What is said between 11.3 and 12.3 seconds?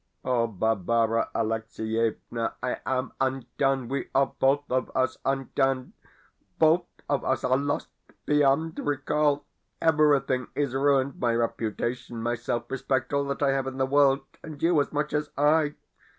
reputation,